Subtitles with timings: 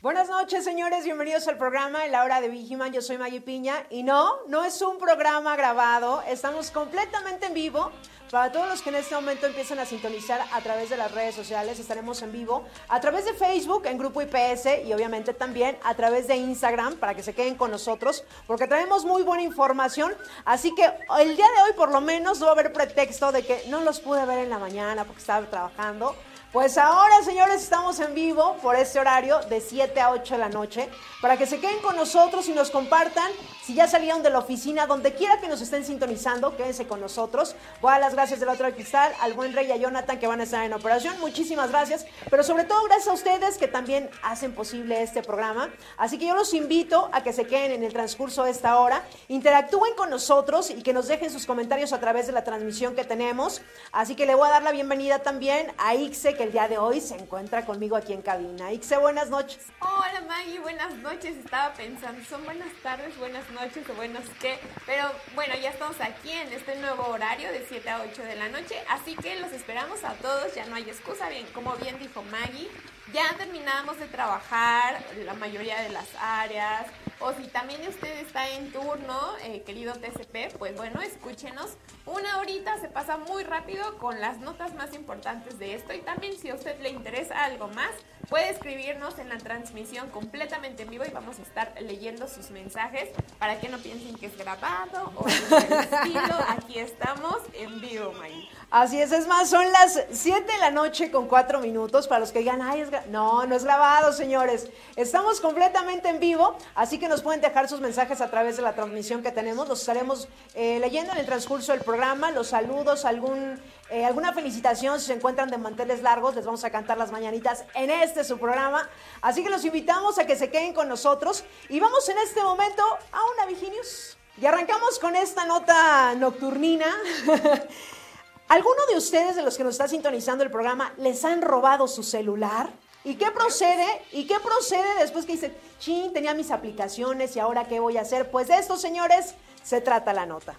[0.00, 1.02] Buenas noches, señores.
[1.02, 2.92] Bienvenidos al programa En la hora de Vigiman.
[2.92, 3.84] Yo soy Maggie Piña.
[3.90, 6.22] Y no, no es un programa grabado.
[6.22, 7.90] Estamos completamente en vivo.
[8.30, 11.34] Para todos los que en este momento empiezan a sintonizar a través de las redes
[11.34, 15.94] sociales, estaremos en vivo a través de Facebook en Grupo IPS y obviamente también a
[15.94, 20.14] través de Instagram para que se queden con nosotros porque traemos muy buena información.
[20.44, 20.84] Así que
[21.18, 24.24] el día de hoy por lo menos no haber pretexto de que no los pude
[24.26, 26.14] ver en la mañana porque estaba trabajando.
[26.52, 30.48] Pues ahora, señores, estamos en vivo por este horario de 7 a 8 de la
[30.48, 30.88] noche
[31.20, 33.30] para que se queden con nosotros y nos compartan
[33.68, 37.54] si ya salieron de la oficina, donde quiera que nos estén sintonizando, quédense con nosotros.
[37.82, 40.26] Voy a dar las gracias del otro cristal, al buen Rey y a Jonathan que
[40.26, 41.20] van a estar en operación.
[41.20, 45.68] Muchísimas gracias, pero sobre todo gracias a ustedes que también hacen posible este programa.
[45.98, 49.04] Así que yo los invito a que se queden en el transcurso de esta hora,
[49.28, 53.04] interactúen con nosotros y que nos dejen sus comentarios a través de la transmisión que
[53.04, 53.60] tenemos.
[53.92, 57.00] Así que le voy a dar la bienvenida también a Ixe el día de hoy
[57.00, 58.72] se encuentra conmigo aquí en cabina.
[58.72, 59.58] Ixe, buenas noches.
[59.80, 61.36] Hola Maggie, buenas noches.
[61.36, 64.58] Estaba pensando, son buenas tardes, buenas noches o buenos qué.
[64.86, 68.48] Pero bueno, ya estamos aquí en este nuevo horario de 7 a 8 de la
[68.48, 68.76] noche.
[68.88, 71.28] Así que los esperamos a todos, ya no hay excusa.
[71.28, 72.68] Bien, como bien dijo Maggie,
[73.12, 76.86] ya terminamos de trabajar la mayoría de las áreas.
[77.20, 81.76] O si también usted está en turno, eh, querido TCP, pues bueno, escúchenos.
[82.06, 85.92] Una horita se pasa muy rápido con las notas más importantes de esto.
[85.92, 87.90] Y también si a usted le interesa algo más,
[88.28, 93.10] puede escribirnos en la transmisión completamente en vivo y vamos a estar leyendo sus mensajes
[93.38, 96.36] para que no piensen que es grabado o estilo.
[96.48, 98.48] Aquí estamos en vivo, Maggie.
[98.70, 102.32] Así es, es más, son las 7 de la noche con 4 minutos para los
[102.32, 103.06] que digan, ay, es gra-".
[103.06, 104.68] no, no es grabado, señores.
[104.94, 108.74] Estamos completamente en vivo, así que nos pueden dejar sus mensajes a través de la
[108.74, 109.68] transmisión que tenemos.
[109.68, 113.60] Los estaremos eh, leyendo en el transcurso del programa, los saludos, algún,
[113.90, 117.64] eh, alguna felicitación si se encuentran de manteles largos, les vamos a cantar las mañanitas
[117.74, 118.88] en este su programa.
[119.22, 122.82] Así que los invitamos a que se queden con nosotros y vamos en este momento
[123.12, 124.16] a una Viginius.
[124.40, 126.86] Y arrancamos con esta nota nocturnina.
[128.48, 132.02] ¿Alguno de ustedes, de los que nos está sintonizando el programa, les han robado su
[132.02, 132.70] celular?
[133.04, 133.86] ¿Y qué procede?
[134.12, 138.02] ¿Y qué procede después que dicen, chin, tenía mis aplicaciones y ahora qué voy a
[138.02, 138.30] hacer?
[138.30, 140.56] Pues de esto, señores, se trata la nota.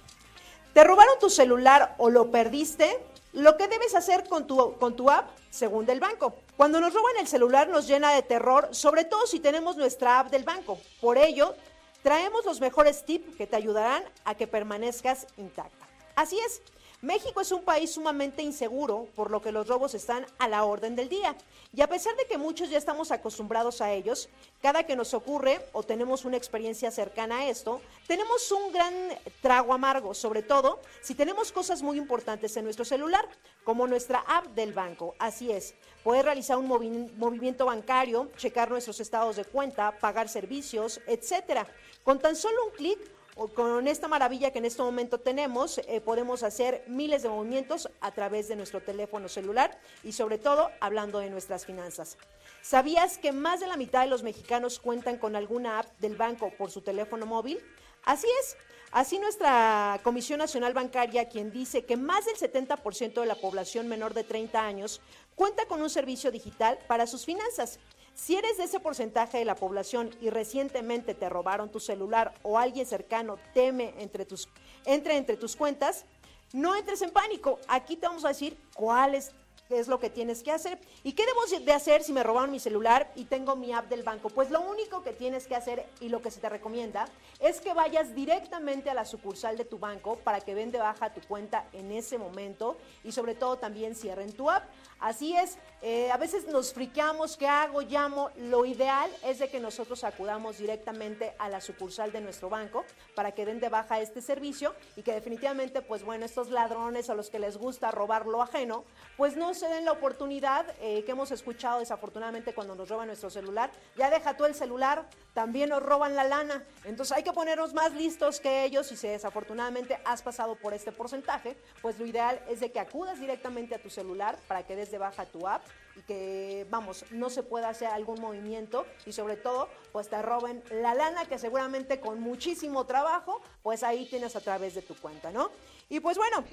[0.74, 3.00] ¿Te robaron tu celular o lo perdiste?
[3.34, 6.36] Lo que debes hacer con tu, con tu app, según del banco.
[6.58, 10.32] Cuando nos roban el celular nos llena de terror, sobre todo si tenemos nuestra app
[10.32, 10.80] del banco.
[11.02, 11.56] Por ello,
[12.02, 15.88] traemos los mejores tips que te ayudarán a que permanezcas intacta.
[16.16, 16.62] Así es,
[17.02, 20.98] México es un país sumamente inseguro, por lo que los robos están a la orden
[20.98, 21.34] del día.
[21.74, 24.28] Y a pesar de que muchos ya estamos acostumbrados a ellos,
[24.62, 28.94] cada que nos ocurre o tenemos una experiencia cercana a esto, tenemos un gran
[29.42, 33.26] trago amargo, sobre todo si tenemos cosas muy importantes en nuestro celular,
[33.64, 35.16] como nuestra app del banco.
[35.20, 41.00] Así es, poder realizar un movi- movimiento bancario, checar nuestros estados de cuenta, pagar servicios,
[41.08, 41.66] etcétera.
[42.04, 43.00] Con tan solo un clic
[43.48, 48.12] con esta maravilla que en este momento tenemos, eh, podemos hacer miles de movimientos a
[48.12, 52.18] través de nuestro teléfono celular y sobre todo hablando de nuestras finanzas.
[52.62, 56.52] ¿Sabías que más de la mitad de los mexicanos cuentan con alguna app del banco
[56.58, 57.60] por su teléfono móvil?
[58.04, 58.58] Así es.
[58.92, 64.16] Así nuestra Comisión Nacional Bancaria, quien dice que más del 70% de la población menor
[64.16, 65.00] de 30 años
[65.36, 67.80] cuenta con un servicio digital para sus finanzas.
[68.20, 72.60] Si eres de ese porcentaje de la población y recientemente te robaron tu celular o
[72.60, 74.50] alguien cercano teme entre tus,
[74.84, 76.04] entre entre tus cuentas,
[76.52, 77.60] no entres en pánico.
[77.70, 79.32] Aquí te vamos a decir cuál es,
[79.70, 80.80] es lo que tienes que hacer.
[81.02, 84.04] ¿Y qué debo de hacer si me robaron mi celular y tengo mi app del
[84.04, 84.30] banco?
[84.30, 87.08] Pues lo único que tienes que hacer y lo que se te recomienda
[87.40, 91.14] es que vayas directamente a la sucursal de tu banco para que ven de baja
[91.14, 94.66] tu cuenta en ese momento y sobre todo también cierren tu app.
[95.00, 97.82] Así es, eh, a veces nos friqueamos, ¿qué hago?
[97.82, 98.32] Llamo.
[98.36, 102.84] Lo ideal es de que nosotros acudamos directamente a la sucursal de nuestro banco
[103.16, 107.16] para que den de baja este servicio y que definitivamente, pues bueno, estos ladrones a
[107.16, 108.84] los que les gusta robar lo ajeno,
[109.16, 113.30] pues no, se den la oportunidad eh, que hemos escuchado desafortunadamente cuando nos roban nuestro
[113.30, 113.72] celular.
[113.96, 116.66] Ya deja tú el celular, también nos roban la lana.
[116.84, 120.92] Entonces hay que ponernos más listos que ellos y si desafortunadamente has pasado por este
[120.92, 124.89] porcentaje, pues lo ideal es de que acudas directamente a tu celular para que des
[124.92, 125.64] de baja tu app
[125.96, 130.64] y que, vamos, no se pueda hacer algún movimiento y sobre todo, pues te roben
[130.72, 135.32] la lana que seguramente con muchísimo trabajo, pues ahí tienes a través de tu cuenta,
[135.32, 135.52] ¿no?
[135.90, 136.44] Y pues bueno,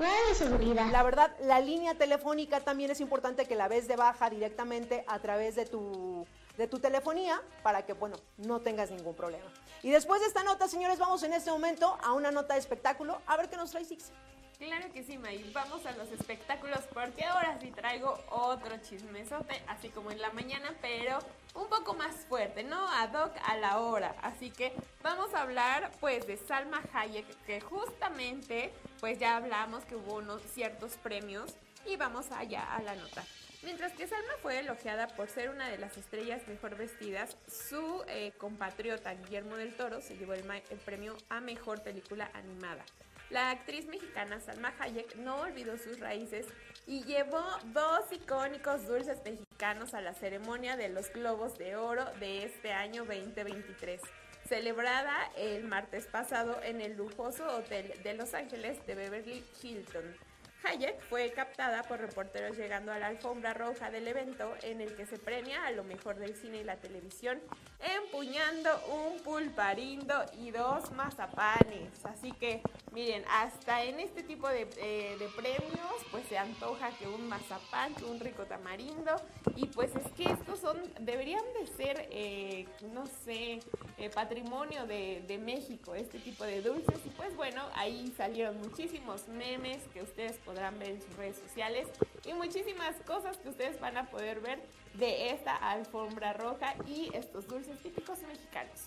[0.90, 5.18] la verdad, la línea telefónica también es importante que la ves de baja directamente a
[5.18, 9.44] través de tu de tu telefonía para que, bueno, no tengas ningún problema.
[9.82, 13.20] Y después de esta nota, señores, vamos en este momento a una nota de espectáculo.
[13.26, 14.10] A ver qué nos trae Six.
[14.58, 15.50] Claro que sí, May.
[15.52, 20.72] Vamos a los espectáculos porque ahora sí traigo otro chismesote, así como en la mañana,
[20.80, 21.18] pero
[21.54, 22.88] un poco más fuerte, ¿no?
[22.88, 24.14] Ad hoc a la hora.
[24.22, 24.72] Así que
[25.02, 30.40] vamos a hablar pues de Salma Hayek, que justamente pues ya hablamos que hubo unos
[30.42, 31.54] ciertos premios
[31.84, 33.24] y vamos allá a la nota.
[33.62, 38.32] Mientras que Salma fue elogiada por ser una de las estrellas mejor vestidas, su eh,
[38.38, 42.84] compatriota Guillermo del Toro se llevó el, el premio a mejor película animada.
[43.30, 46.46] La actriz mexicana Salma Hayek no olvidó sus raíces
[46.86, 47.42] y llevó
[47.72, 53.04] dos icónicos dulces mexicanos a la ceremonia de los Globos de Oro de este año
[53.04, 54.00] 2023,
[54.48, 60.04] celebrada el martes pasado en el lujoso hotel de Los Ángeles de Beverly Hilton.
[60.66, 65.06] Hayek fue captada por reporteros llegando a la alfombra roja del evento en el que
[65.06, 67.40] se premia a lo mejor del cine y la televisión,
[67.96, 72.04] empuñando un pulparindo y dos mazapanes.
[72.04, 77.28] Así que, miren, hasta en este tipo de, eh, premios, pues se antoja que un
[77.28, 79.14] mazapán, que un rico tamarindo,
[79.54, 83.60] y pues es que estos son, deberían de ser, eh, no sé,
[83.98, 86.98] eh, patrimonio de, de México, este tipo de dulces.
[87.04, 91.86] Y pues bueno, ahí salieron muchísimos memes que ustedes podrán ver en sus redes sociales
[92.24, 94.58] y muchísimas cosas que ustedes van a poder ver
[94.94, 98.80] de esta alfombra roja y estos dulces típicos mexicanos.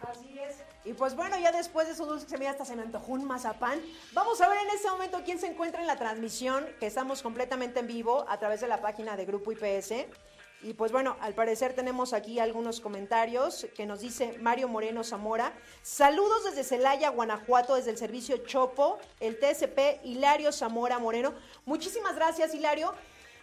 [0.00, 0.56] Así es.
[0.84, 3.12] Y pues bueno, ya después de esos dulces que se me hasta se me antojó
[3.12, 3.80] un mazapán.
[4.12, 7.80] Vamos a ver en este momento quién se encuentra en la transmisión, que estamos completamente
[7.80, 10.06] en vivo a través de la página de Grupo IPS.
[10.62, 15.54] Y pues bueno, al parecer tenemos aquí algunos comentarios que nos dice Mario Moreno Zamora.
[15.82, 21.32] Saludos desde Celaya, Guanajuato, desde el servicio Chopo, el TSP Hilario Zamora Moreno.
[21.64, 22.92] Muchísimas gracias, Hilario.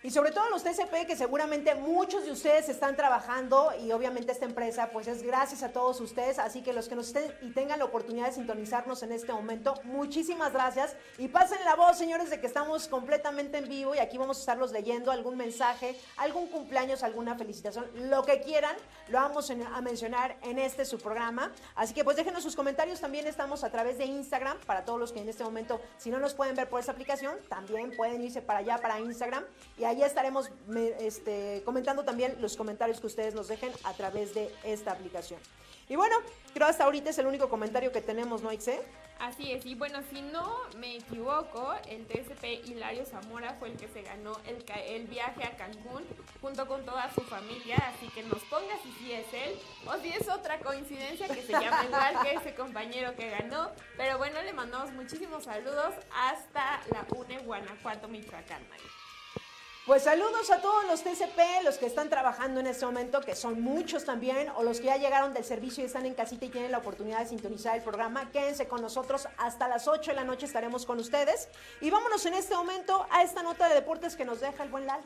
[0.03, 4.45] Y sobre todo los TCP que seguramente muchos de ustedes están trabajando y obviamente esta
[4.45, 7.79] empresa pues es gracias a todos ustedes, así que los que nos estén y tengan
[7.79, 10.95] la oportunidad de sintonizarnos en este momento, muchísimas gracias.
[11.17, 14.39] Y pasen la voz señores de que estamos completamente en vivo y aquí vamos a
[14.41, 18.75] estarlos leyendo algún mensaje, algún cumpleaños, alguna felicitación, lo que quieran,
[19.07, 23.25] lo vamos a mencionar en este su programa, así que pues déjenos sus comentarios, también
[23.27, 24.57] estamos a través de Instagram.
[24.65, 27.35] Para todos los que en este momento si no nos pueden ver por esta aplicación,
[27.49, 29.43] también pueden irse para allá para Instagram.
[29.77, 30.51] Y ahí estaremos
[30.99, 35.39] este, comentando también los comentarios que ustedes nos dejen a través de esta aplicación.
[35.89, 36.15] Y bueno,
[36.53, 38.81] creo hasta ahorita es el único comentario que tenemos, ¿no, Ixe?
[39.19, 43.87] Así es, y bueno, si no me equivoco, el TSP Hilario Zamora fue el que
[43.87, 46.03] se ganó el, el viaje a Cancún
[46.39, 49.57] junto con toda su familia, así que nos ponga si sí es él
[49.87, 53.71] o si es otra coincidencia que se llama igual que ese compañero que ganó.
[53.95, 58.96] Pero bueno, le mandamos muchísimos saludos hasta la UNE Guanajuato, Michoacán, María.
[59.87, 63.61] Pues saludos a todos los TCP, los que están trabajando en este momento, que son
[63.61, 66.73] muchos también, o los que ya llegaron del servicio y están en casita y tienen
[66.73, 68.29] la oportunidad de sintonizar el programa.
[68.33, 71.47] Quédense con nosotros hasta las 8 de la noche estaremos con ustedes.
[71.79, 74.85] Y vámonos en este momento a esta nota de deportes que nos deja el buen
[74.87, 75.01] Lal.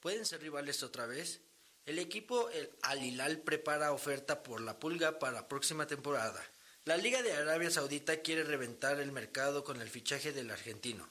[0.00, 1.40] ¿Pueden ser rivales otra vez?
[1.84, 6.42] El equipo el Al Hilal prepara oferta por la pulga para la próxima temporada.
[6.84, 11.08] La Liga de Arabia Saudita quiere reventar el mercado con el fichaje del argentino.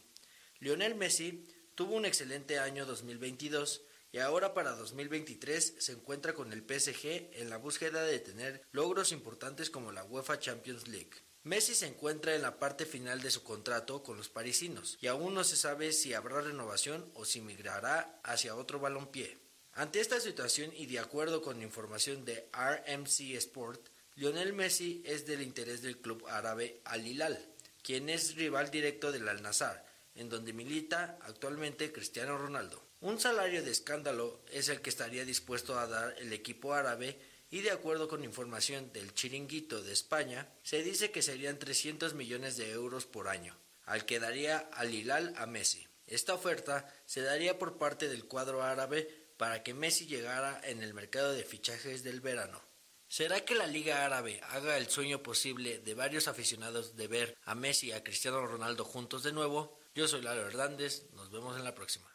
[0.59, 1.45] Lionel Messi
[1.75, 3.82] Tuvo un excelente año 2022
[4.13, 9.12] y ahora para 2023 se encuentra con el PSG en la búsqueda de tener logros
[9.12, 11.12] importantes como la UEFA Champions League.
[11.44, 15.34] Messi se encuentra en la parte final de su contrato con los parisinos y aún
[15.34, 19.38] no se sabe si habrá renovación o si migrará hacia otro balompié.
[19.74, 25.41] Ante esta situación y de acuerdo con información de RMC Sport, Lionel Messi es del
[25.41, 27.38] interés del club árabe Al Hilal,
[27.84, 29.85] quien es rival directo del Al Nassr,
[30.15, 32.81] en donde milita actualmente Cristiano Ronaldo.
[33.01, 37.19] Un salario de escándalo es el que estaría dispuesto a dar el equipo árabe
[37.50, 42.57] y de acuerdo con información del Chiringuito de España, se dice que serían 300 millones
[42.57, 43.55] de euros por año,
[43.86, 45.88] al que daría al Hilal a Messi.
[46.07, 49.07] Esta oferta se daría por parte del cuadro árabe
[49.38, 52.62] para que Messi llegara en el mercado de fichajes del verano.
[53.07, 57.53] ¿Será que la Liga Árabe haga el sueño posible de varios aficionados de ver a
[57.53, 59.79] Messi y a Cristiano Ronaldo juntos de nuevo?
[59.95, 62.05] Yo soy Lalo Hernández, nos vemos en la próxima.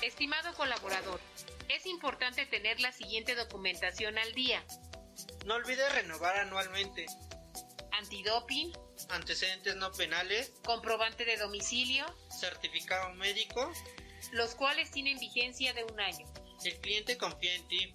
[0.00, 1.20] Estimado colaborador,
[1.68, 4.64] es importante tener la siguiente documentación al día.
[5.44, 7.04] No olvides renovar anualmente.
[7.92, 8.72] Antidoping.
[9.10, 10.54] Antecedentes no penales.
[10.64, 12.06] Comprobante de domicilio.
[12.30, 13.70] Certificado médico.
[14.32, 16.26] Los cuales tienen vigencia de un año.
[16.64, 17.94] El cliente confía en ti.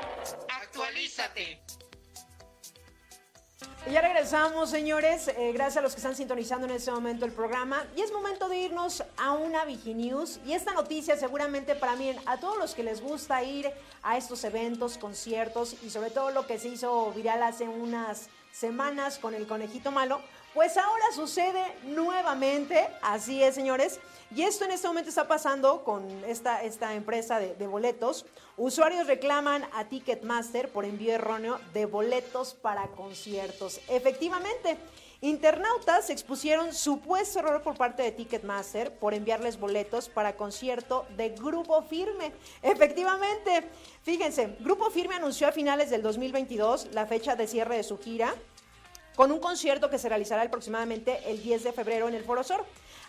[0.71, 1.59] Actualízate.
[3.85, 5.27] Y ya regresamos, señores.
[5.27, 7.85] Eh, gracias a los que están sintonizando en este momento el programa.
[7.93, 10.39] Y es momento de irnos a una Viginews.
[10.45, 13.69] Y esta noticia seguramente para mí, a todos los que les gusta ir
[14.01, 19.19] a estos eventos, conciertos y sobre todo lo que se hizo viral hace unas semanas
[19.19, 20.21] con el conejito malo,
[20.53, 22.87] pues ahora sucede nuevamente.
[23.01, 23.99] Así es, señores.
[24.33, 28.25] Y esto en este momento está pasando con esta, esta empresa de, de boletos.
[28.63, 33.81] Usuarios reclaman a Ticketmaster por envío erróneo de boletos para conciertos.
[33.87, 34.77] Efectivamente,
[35.21, 41.81] internautas expusieron supuesto error por parte de Ticketmaster por enviarles boletos para concierto de Grupo
[41.81, 42.33] Firme.
[42.61, 43.67] Efectivamente,
[44.03, 48.35] fíjense, Grupo Firme anunció a finales del 2022 la fecha de cierre de su gira
[49.15, 52.61] con un concierto que se realizará aproximadamente el 10 de febrero en el Foro Sol.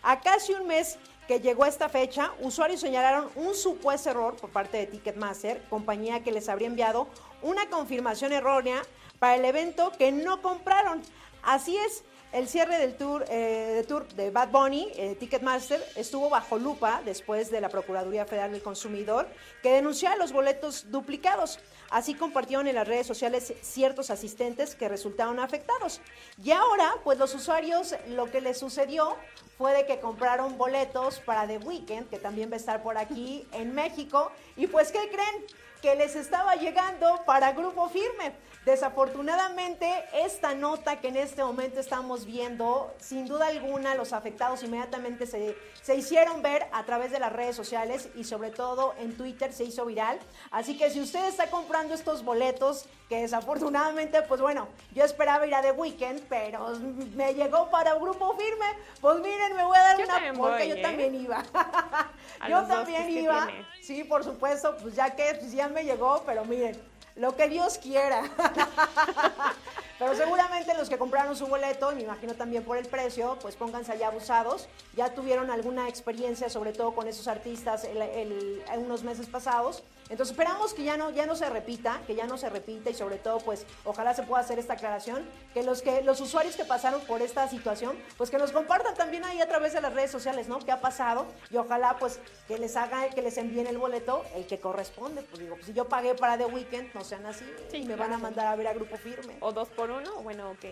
[0.03, 0.99] A casi un mes
[1.33, 6.31] que llegó esta fecha, usuarios señalaron un supuesto error por parte de Ticketmaster, compañía que
[6.31, 7.09] les habría enviado
[7.41, 8.83] una confirmación errónea
[9.19, 11.01] para el evento que no compraron.
[11.43, 16.31] Así es, el cierre del tour, eh, de, tour de Bad Bunny, eh, Ticketmaster, estuvo
[16.31, 19.29] bajo lupa después de la Procuraduría Federal del Consumidor,
[19.63, 21.59] que denunció los boletos duplicados.
[21.91, 26.01] Así compartieron en las redes sociales ciertos asistentes que resultaron afectados.
[26.43, 29.15] Y ahora, pues los usuarios, lo que les sucedió
[29.59, 33.47] fue de que compraron boletos para The Weeknd, que también va a estar por aquí
[33.53, 34.33] en México.
[34.57, 35.47] Y pues, ¿qué creen?
[35.83, 38.33] Que les estaba llegando para Grupo Firme.
[38.65, 45.27] Desafortunadamente, esta nota que en este momento estamos viendo, sin duda alguna, los afectados inmediatamente
[45.27, 49.53] se, se hicieron ver a través de las redes sociales y sobre todo en Twitter
[49.53, 50.21] se hizo viral.
[50.53, 55.55] Así que si usted está comprando estos boletos, que desafortunadamente, pues bueno, yo esperaba ir
[55.55, 56.71] a The Weeknd, pero
[57.15, 58.67] me llegó para Grupo Firme,
[59.01, 60.83] pues miren, me voy a dar Yo una porque yo ¿eh?
[60.83, 61.43] también iba.
[62.49, 63.49] Yo también pues, ¿qué iba.
[63.83, 66.81] Sí, por supuesto, pues ya que pues, ya me llegó, pero miren,
[67.17, 68.23] lo que Dios quiera.
[70.07, 73.57] pero seguramente los que compraron su boleto, y me imagino también por el precio, pues
[73.57, 74.69] pónganse allá abusados.
[74.97, 79.83] Ya tuvieron alguna experiencia, sobre todo con esos artistas, el- el- en unos meses pasados.
[80.11, 82.95] Entonces esperamos que ya no, ya no se repita, que ya no se repita y
[82.95, 86.65] sobre todo, pues ojalá se pueda hacer esta aclaración, que los que los usuarios que
[86.67, 90.11] pasaron por esta situación, pues que nos compartan también ahí a través de las redes
[90.11, 90.59] sociales, ¿no?
[90.59, 91.25] ¿Qué ha pasado?
[91.51, 95.23] Y ojalá pues que les haga, que les envíen el boleto, el que corresponde.
[95.23, 98.01] Pues digo, pues, si yo pagué para The Weeknd, no sean así, Sí, me claro.
[98.03, 99.37] van a mandar a ver a Grupo Firme.
[99.41, 100.65] O dos por uno, bueno, ok.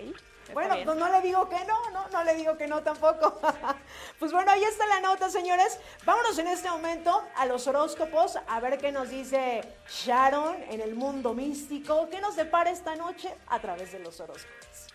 [0.53, 3.41] Bueno, pues no le digo que no, no, no le digo que no tampoco.
[4.19, 5.79] pues bueno, ahí está la nota, señores.
[6.05, 10.95] Vámonos en este momento a los horóscopos, a ver qué nos dice Sharon en el
[10.95, 14.91] mundo místico, qué nos depara esta noche a través de los horóscopos.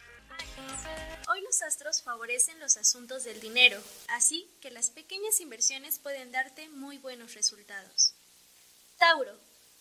[1.28, 3.80] Hoy los astros favorecen los asuntos del dinero,
[4.10, 8.14] así que las pequeñas inversiones pueden darte muy buenos resultados.
[8.98, 9.34] Tauro,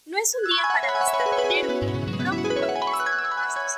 [0.07, 3.24] no es un día para gastar dinero, pronto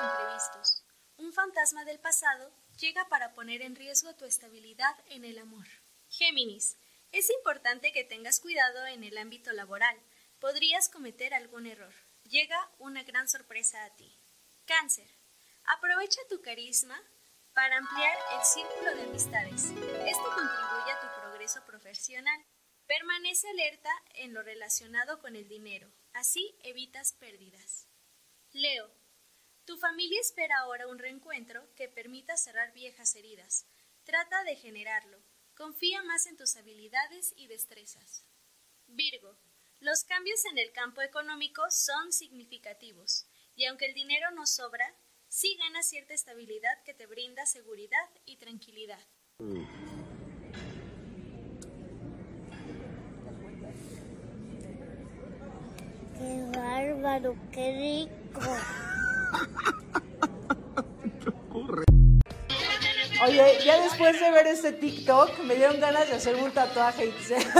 [0.02, 0.84] imprevistos.
[1.16, 5.66] Un fantasma del pasado llega para poner en riesgo tu estabilidad en el amor.
[6.08, 6.76] Géminis,
[7.12, 9.96] es importante que tengas cuidado en el ámbito laboral,
[10.38, 11.94] podrías cometer algún error.
[12.24, 14.18] Llega una gran sorpresa a ti.
[14.66, 15.08] Cáncer,
[15.64, 17.00] aprovecha tu carisma
[17.54, 19.62] para ampliar el círculo de amistades.
[19.64, 22.44] Esto contribuye a tu progreso profesional.
[22.86, 27.88] Permanece alerta en lo relacionado con el dinero, así evitas pérdidas.
[28.52, 28.90] Leo,
[29.66, 33.66] tu familia espera ahora un reencuentro que permita cerrar viejas heridas.
[34.04, 35.18] Trata de generarlo.
[35.56, 38.24] Confía más en tus habilidades y destrezas.
[38.86, 39.36] Virgo,
[39.80, 44.94] los cambios en el campo económico son significativos, y aunque el dinero no sobra,
[45.28, 49.00] sí ganas cierta estabilidad que te brinda seguridad y tranquilidad.
[56.18, 58.40] Qué bárbaro, qué rico.
[63.24, 67.12] Oye, ya después de ver este TikTok, me dieron ganas de hacer un tatuaje.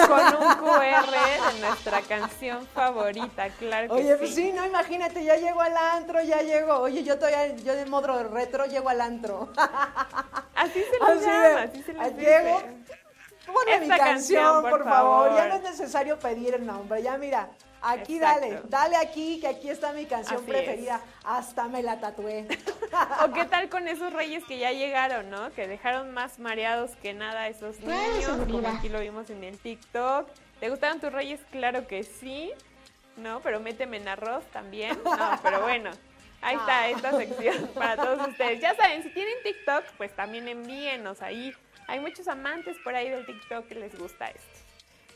[0.07, 4.49] Con un QR de nuestra canción favorita, claro que Oye, pues sí.
[4.49, 6.75] sí, no, imagínate, ya llego al antro, ya llego.
[6.81, 9.49] Oye, yo todavía, yo de modo retro llego al antro.
[10.55, 12.13] Así se Así les de, llama, así se dice.
[12.19, 12.63] llego,
[13.47, 15.35] Ponme mi canción, canción, por, por favor.
[15.37, 17.03] Ya no es necesario pedir el nombre.
[17.03, 17.49] Ya mira,
[17.91, 18.41] aquí Exacto.
[18.41, 21.01] dale, dale aquí, que aquí está mi canción Así preferida.
[21.25, 22.47] Hasta me la tatué.
[23.25, 25.53] O qué tal con esos reyes que ya llegaron, ¿no?
[25.53, 29.59] Que dejaron más mareados que nada a esos niños, como aquí lo vimos en el
[29.59, 30.29] TikTok.
[30.61, 31.41] ¿Te gustaron tus reyes?
[31.51, 32.53] Claro que sí,
[33.17, 33.41] ¿no?
[33.41, 34.99] Pero méteme en arroz también.
[35.05, 35.91] No, pero bueno.
[36.41, 38.61] Ahí está esta sección para todos ustedes.
[38.61, 41.53] Ya saben, si tienen TikTok, pues también envíenos ahí.
[41.89, 44.56] Hay muchos amantes por ahí del TikTok que les gusta esto.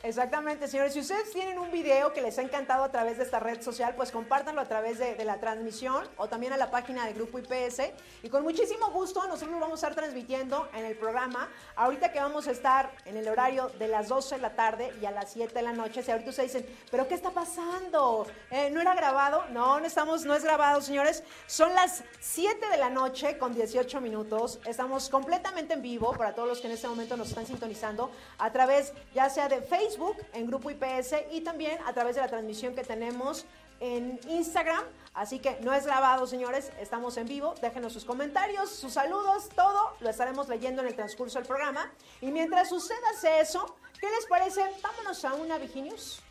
[0.02, 0.94] Exactamente, señores.
[0.94, 3.94] Si ustedes tienen un video que les ha encantado a través de esta red social,
[3.96, 7.38] pues compártanlo a través de, de la transmisión o también a la página del Grupo
[7.38, 7.82] IPS.
[8.22, 11.50] Y con muchísimo gusto nosotros vamos a estar transmitiendo en el programa.
[11.76, 15.04] Ahorita que vamos a estar en el horario de las 12 de la tarde y
[15.04, 16.02] a las 7 de la noche.
[16.02, 18.26] Si ahorita ustedes dicen, ¿pero qué está pasando?
[18.50, 19.44] Eh, ¿No era grabado?
[19.50, 21.24] No, no estamos, no es grabado, señores.
[21.46, 24.60] Son las 7 de la noche con 18 minutos.
[24.64, 28.50] Estamos completamente en vivo para todos los que en este momento nos están sintonizando a
[28.50, 29.89] través ya sea de Facebook
[30.32, 33.46] en Grupo IPS y también a través de la transmisión que tenemos
[33.80, 34.84] en Instagram.
[35.14, 37.54] Así que no es grabado, señores, estamos en vivo.
[37.60, 41.90] Déjenos sus comentarios, sus saludos, todo lo estaremos leyendo en el transcurso del programa.
[42.20, 42.98] Y mientras suceda
[43.40, 44.62] eso, ¿qué les parece?
[44.82, 46.22] Vámonos a una Viginius.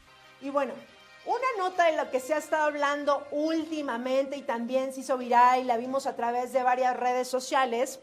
[0.42, 0.74] Y bueno,
[1.26, 5.60] una nota de lo que se ha estado hablando últimamente y también se hizo viral
[5.60, 8.00] y la vimos a través de varias redes sociales.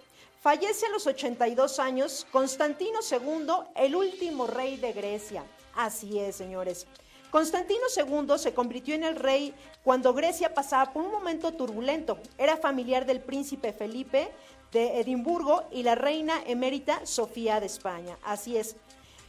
[0.47, 5.43] Fallece a los 82 años Constantino II, el último rey de Grecia.
[5.75, 6.87] Así es, señores.
[7.33, 12.21] Constantino II se convirtió en el rey cuando Grecia pasaba por un momento turbulento.
[12.39, 14.29] Era familiar del príncipe Felipe
[14.71, 18.17] de Edimburgo y la reina emérita Sofía de España.
[18.23, 18.77] Así es.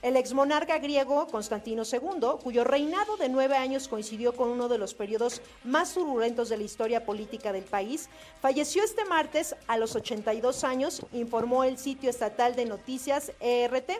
[0.03, 4.93] El exmonarca griego Constantino II, cuyo reinado de nueve años coincidió con uno de los
[4.93, 8.07] periodos más turbulentos de la historia política del país,
[8.39, 13.91] falleció este martes a los 82 años, informó el sitio estatal de noticias ERT.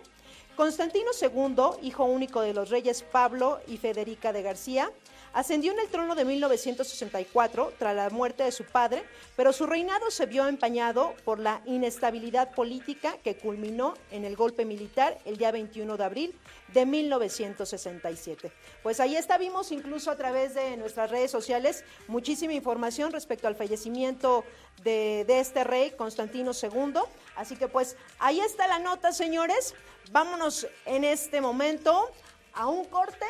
[0.56, 4.92] Constantino II, hijo único de los reyes Pablo y Federica de García,
[5.34, 9.04] ascendió en el trono de 1964 tras la muerte de su padre,
[9.36, 14.66] pero su reinado se vio empañado por la inestabilidad política que culminó en el golpe
[14.66, 16.36] militar el día 21 de abril
[16.74, 18.52] de 1967.
[18.84, 23.56] Pues ahí está, vimos incluso a través de nuestras redes sociales muchísima información respecto al
[23.56, 24.44] fallecimiento
[24.84, 26.94] de, de este rey, Constantino II.
[27.36, 29.74] Así que pues ahí está la nota, señores.
[30.12, 32.12] Vámonos en este momento
[32.54, 33.26] a un corte,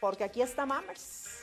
[0.00, 1.35] porque aquí está Mammers.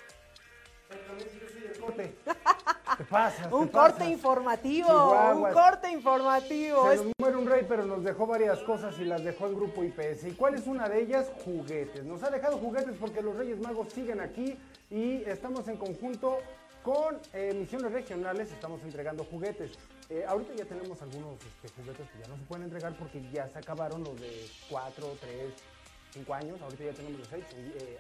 [2.98, 3.50] ¿Qué pasa?
[3.54, 6.90] Un corte informativo, un corte informativo.
[6.90, 9.84] Se nos muere un rey, pero nos dejó varias cosas y las dejó el grupo
[9.84, 10.26] IPS.
[10.26, 11.32] ¿Y cuál es una de ellas?
[11.44, 12.04] Juguetes.
[12.06, 14.58] Nos ha dejado juguetes porque los Reyes Magos siguen aquí
[14.92, 16.38] y estamos en conjunto
[16.84, 19.72] con eh, misiones regionales, estamos entregando juguetes.
[20.10, 23.48] Eh, ahorita ya tenemos algunos este, juguetes que ya no se pueden entregar porque ya
[23.48, 25.54] se acabaron los de 4, 3,
[26.12, 26.62] 5 años.
[26.62, 27.46] Ahorita ya tenemos de 6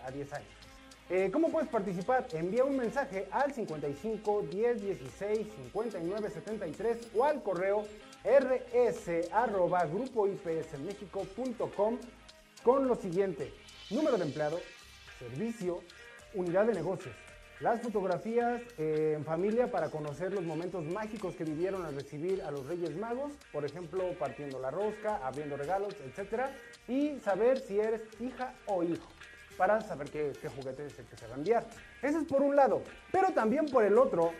[0.05, 0.72] a 10 años.
[1.15, 2.25] Eh, ¿Cómo puedes participar?
[2.33, 7.83] Envía un mensaje al 55 10 16 59 73 o al correo
[8.25, 11.99] rs arroba grupoipsmexico.com
[12.63, 13.53] con lo siguiente:
[13.91, 14.59] número de empleado,
[15.19, 15.83] servicio,
[16.33, 17.13] unidad de negocios.
[17.59, 22.49] Las fotografías eh, en familia para conocer los momentos mágicos que vivieron al recibir a
[22.49, 26.45] los Reyes Magos, por ejemplo, partiendo la rosca, abriendo regalos, etc.
[26.87, 29.12] Y saber si eres hija o hijo
[29.57, 31.65] para saber qué, juguete es el que se va a enviar.
[32.01, 34.31] Eso es por un lado, pero también por el otro,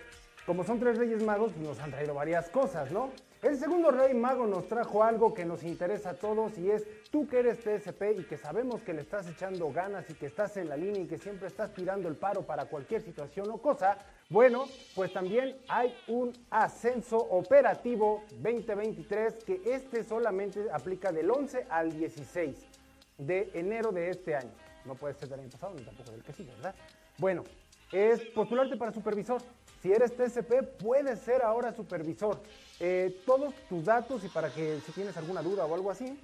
[0.45, 3.11] como son tres reyes magos, pues nos han traído varias cosas, ¿no?
[3.43, 7.27] El segundo rey mago nos trajo algo que nos interesa a todos y es tú
[7.27, 10.69] que eres TSP y que sabemos que le estás echando ganas y que estás en
[10.69, 13.97] la línea y que siempre estás tirando el paro para cualquier situación o cosa,
[14.29, 14.63] bueno,
[14.95, 22.55] pues también hay un ascenso operativo 2023 que este solamente aplica del 11 al 16
[23.17, 24.62] de enero de este año.
[24.85, 26.75] No puede ser del año pasado ni tampoco del que sigue, ¿verdad?
[27.17, 27.43] Bueno,
[27.91, 29.41] es postularte para supervisor.
[29.81, 32.41] Si eres TCP, puedes ser ahora supervisor.
[32.79, 36.17] Eh, todos tus datos y para que si tienes alguna duda o algo así,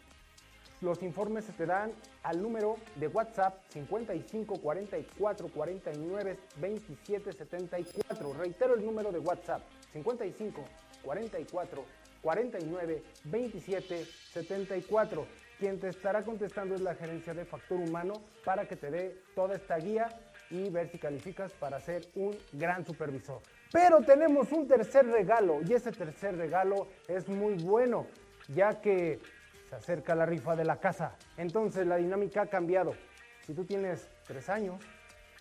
[0.81, 1.91] los informes se te dan
[2.23, 8.33] al número de WhatsApp 55 44 49 27 74.
[8.33, 10.63] Reitero el número de WhatsApp 55
[11.03, 11.83] 44
[12.21, 15.27] 49 27 74.
[15.59, 18.13] Quien te estará contestando es la gerencia de factor humano
[18.45, 20.07] para que te dé toda esta guía
[20.49, 23.41] y ver si calificas para ser un gran supervisor.
[23.71, 28.07] Pero tenemos un tercer regalo y ese tercer regalo es muy bueno.
[28.47, 29.19] ya que
[29.69, 31.15] se acerca la rifa de la casa.
[31.37, 32.93] Entonces la dinámica ha cambiado.
[33.45, 34.83] Si tú tienes tres años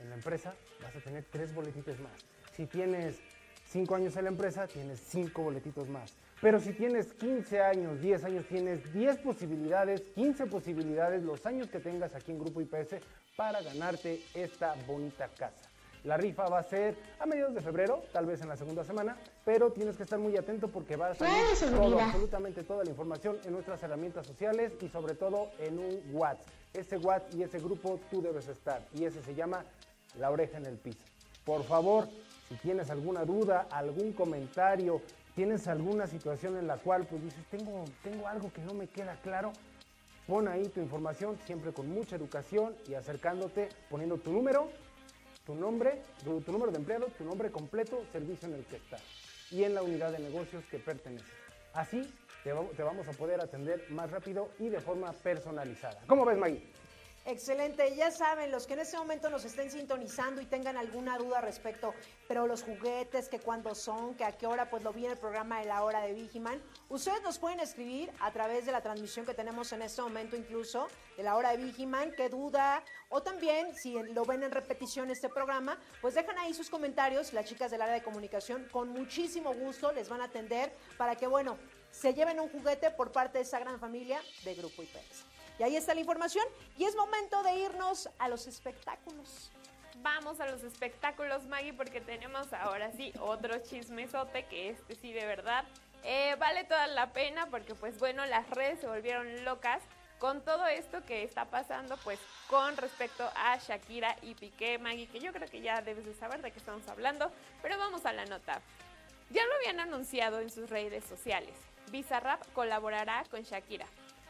[0.00, 2.12] en la empresa, vas a tener tres boletitos más.
[2.52, 3.20] Si tienes
[3.66, 6.14] cinco años en la empresa, tienes cinco boletitos más.
[6.40, 11.80] Pero si tienes 15 años, 10 años, tienes 10 posibilidades, 15 posibilidades, los años que
[11.80, 12.96] tengas aquí en Grupo IPS
[13.36, 15.68] para ganarte esta bonita casa.
[16.04, 19.16] La rifa va a ser a mediados de febrero, tal vez en la segunda semana,
[19.44, 21.34] pero tienes que estar muy atento porque va a salir
[21.70, 26.46] todo, absolutamente toda la información en nuestras herramientas sociales y sobre todo en un WhatsApp.
[26.72, 29.64] Ese WhatsApp y ese grupo tú debes estar y ese se llama
[30.20, 31.04] La oreja en el piso.
[31.44, 32.08] Por favor,
[32.48, 35.02] si tienes alguna duda, algún comentario,
[35.38, 39.14] tienes alguna situación en la cual pues dices, tengo, tengo algo que no me queda
[39.22, 39.52] claro,
[40.26, 44.68] pon ahí tu información, siempre con mucha educación y acercándote, poniendo tu número
[45.46, 49.00] tu nombre, tu, número de empleado, tu nombre completo, servicio en el que estás
[49.52, 51.30] y en la unidad de negocios que perteneces.
[51.72, 52.02] Así
[52.42, 56.02] te, te vamos a poder atender más rápido y de forma personalizada.
[56.08, 56.68] ¿Cómo ves, Maggie?
[57.30, 61.42] Excelente, ya saben, los que en este momento nos estén sintonizando y tengan alguna duda
[61.42, 61.92] respecto,
[62.26, 65.18] pero los juguetes, que cuándo son, que a qué hora, pues lo vi en el
[65.18, 66.58] programa de la hora de Vigiman.
[66.88, 70.88] Ustedes nos pueden escribir a través de la transmisión que tenemos en este momento, incluso
[71.18, 75.28] de la hora de Vigiman, qué duda, o también si lo ven en repetición este
[75.28, 79.92] programa, pues dejan ahí sus comentarios, las chicas del área de comunicación, con muchísimo gusto
[79.92, 81.58] les van a atender para que, bueno,
[81.90, 85.27] se lleven un juguete por parte de esa gran familia de Grupo IPS.
[85.58, 86.44] Y ahí está la información.
[86.76, 89.50] Y es momento de irnos a los espectáculos.
[90.02, 95.26] Vamos a los espectáculos, Maggie, porque tenemos ahora sí otro chismesote que este sí de
[95.26, 95.64] verdad
[96.04, 99.82] eh, vale toda la pena porque pues bueno, las redes se volvieron locas
[100.18, 102.18] con todo esto que está pasando pues
[102.48, 106.42] con respecto a Shakira y Piqué, Maggie, que yo creo que ya debes de saber
[106.42, 107.30] de qué estamos hablando,
[107.62, 108.60] pero vamos a la nota.
[109.30, 111.54] Ya lo habían anunciado en sus redes sociales.
[111.90, 113.86] Bizarrap colaborará con Shakira.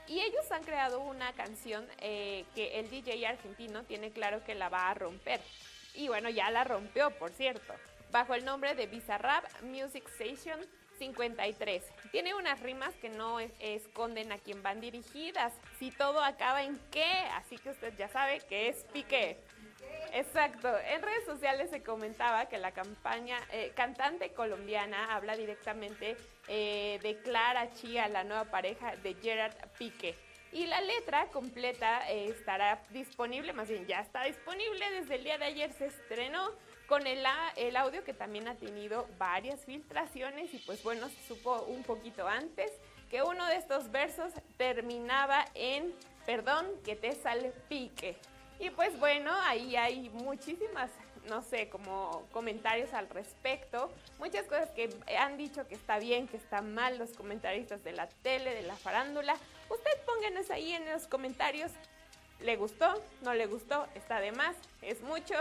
[0.09, 4.69] Y ellos han creado una canción eh, que el DJ argentino tiene claro que la
[4.69, 5.41] va a romper.
[5.95, 7.75] Y bueno, ya la rompió, por cierto,
[8.11, 10.61] bajo el nombre de Bizarrap Music Station
[10.99, 11.83] 53.
[12.11, 15.53] Tiene unas rimas que no esconden a quién van dirigidas.
[15.79, 19.39] Si todo acaba en qué, así que usted ya sabe que es piqué.
[20.13, 20.69] Exacto.
[20.79, 26.17] En redes sociales se comentaba que la campaña eh, cantante colombiana habla directamente
[26.49, 30.15] eh, de Clara Chía, la nueva pareja de Gerard Pique.
[30.51, 35.37] Y la letra completa eh, estará disponible, más bien ya está disponible desde el día
[35.37, 36.53] de ayer, se estrenó
[36.87, 37.23] con el,
[37.57, 42.27] el audio que también ha tenido varias filtraciones y pues bueno, se supo un poquito
[42.27, 42.73] antes
[43.11, 45.95] que uno de estos versos terminaba en,
[46.25, 48.17] perdón, que te sale pique.
[48.59, 50.91] Y pues bueno, ahí hay muchísimas,
[51.29, 56.37] no sé, como comentarios al respecto, muchas cosas que han dicho que está bien, que
[56.37, 59.37] está mal los comentaristas de la tele, de la farándula.
[59.71, 61.71] Usted pónganos ahí en los comentarios,
[62.41, 63.01] ¿le gustó?
[63.23, 63.87] ¿No le gustó?
[63.95, 64.57] ¿Está de más?
[64.83, 65.35] ¿Es mucho?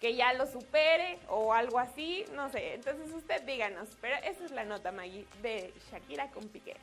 [0.00, 2.74] que ya lo supere o algo así, no sé.
[2.74, 6.74] Entonces usted díganos, pero esa es la nota, Maggie, de Shakira con Piqué.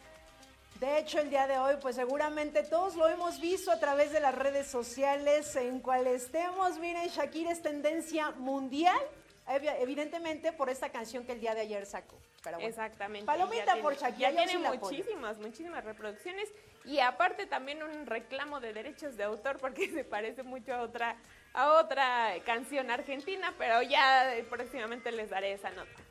[0.79, 4.19] De hecho, el día de hoy, pues seguramente todos lo hemos visto a través de
[4.19, 6.77] las redes sociales en cual estemos.
[6.77, 8.99] Miren, Shakira es tendencia mundial,
[9.47, 12.15] evidentemente por esta canción que el día de ayer sacó.
[12.59, 13.25] Exactamente.
[13.25, 14.29] Palomita por Shakira.
[14.29, 16.47] Ya tiene muchísimas, muchísimas reproducciones
[16.85, 21.17] y aparte también un reclamo de derechos de autor porque se parece mucho a otra,
[21.53, 26.06] a otra canción argentina, pero ya próximamente les daré esa nota.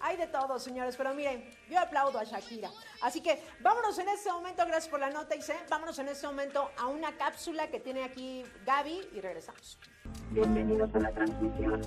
[0.00, 2.70] Hay de todo, señores, pero miren, yo aplaudo a Shakira.
[3.02, 5.56] Así que vámonos en este momento, gracias por la nota, Ise.
[5.68, 9.78] Vámonos en este momento a una cápsula que tiene aquí Gaby y regresamos.
[10.30, 11.82] Bienvenidos a la transmisión.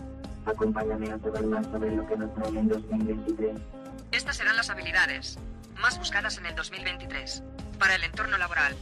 [0.45, 3.61] Acompáñame a saber más sobre lo que nos trae en 2023.
[4.11, 5.37] Estas serán las habilidades
[5.75, 7.43] más buscadas en el 2023
[7.79, 8.75] para el entorno laboral.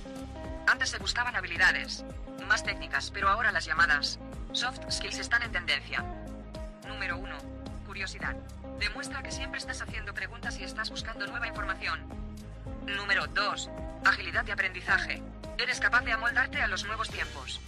[0.68, 2.04] Antes se buscaban habilidades
[2.48, 4.20] más técnicas, pero ahora las llamadas
[4.54, 6.04] soft skills están en tendencia.
[6.88, 7.38] Número 1.
[7.86, 8.36] Curiosidad.
[8.80, 12.00] Demuestra que siempre estás haciendo preguntas y estás buscando nueva información.
[12.86, 13.70] Número 2.
[14.06, 15.22] Agilidad de aprendizaje.
[15.58, 17.60] Eres capaz de amoldarte a los nuevos tiempos.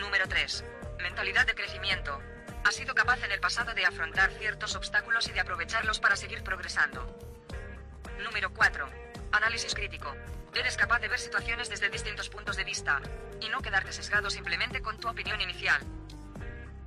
[0.00, 0.64] Número 3.
[1.00, 2.20] Mentalidad de crecimiento.
[2.62, 6.42] Has sido capaz en el pasado de afrontar ciertos obstáculos y de aprovecharlos para seguir
[6.42, 7.06] progresando.
[8.22, 8.86] Número 4.
[9.32, 10.14] Análisis crítico.
[10.54, 13.00] Eres capaz de ver situaciones desde distintos puntos de vista
[13.40, 15.80] y no quedarte sesgado simplemente con tu opinión inicial.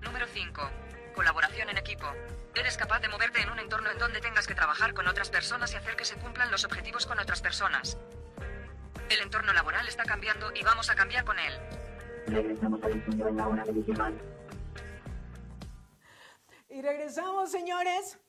[0.02, 0.70] Número 5.
[1.16, 2.14] Colaboración en equipo.
[2.54, 5.72] Eres capaz de moverte en un entorno en donde tengas que trabajar con otras personas
[5.74, 7.98] y hacer que se cumplan los objetivos con otras personas.
[9.10, 11.54] El entorno laboral está cambiando y vamos a cambiar con él.
[12.28, 14.20] Regresamos al estudio en la hora de
[16.70, 18.20] Y regresamos, señores.